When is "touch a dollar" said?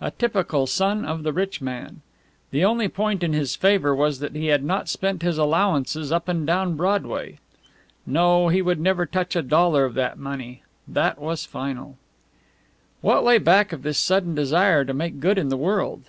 9.06-9.84